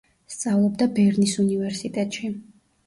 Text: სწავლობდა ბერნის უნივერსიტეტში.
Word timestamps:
სწავლობდა 0.35 0.89
ბერნის 1.01 1.37
უნივერსიტეტში. 1.47 2.35